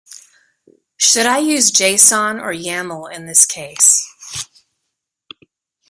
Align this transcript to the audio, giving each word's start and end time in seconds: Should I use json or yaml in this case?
Should 0.97 1.27
I 1.27 1.37
use 1.37 1.71
json 1.71 2.41
or 2.41 2.51
yaml 2.51 3.13
in 3.13 3.27
this 3.27 3.45
case? 3.45 4.03